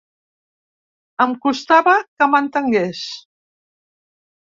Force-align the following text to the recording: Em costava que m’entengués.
Em 1.27 1.35
costava 1.45 1.95
que 2.09 2.31
m’entengués. 2.35 3.07